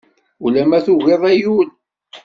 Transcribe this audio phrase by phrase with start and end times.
[0.45, 1.67] Ulamma tugid ay ul.